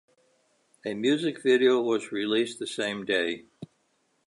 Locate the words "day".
3.05-3.45